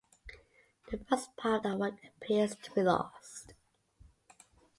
[0.89, 3.53] The first part of that work appears to be lost.